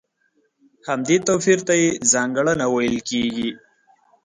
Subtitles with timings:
[0.87, 3.49] همدې توپير ته يې ځانګړنه ويل کېږي.